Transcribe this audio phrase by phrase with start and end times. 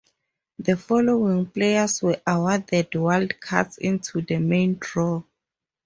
[0.57, 5.21] The following players were awarded wildcards into the main draw.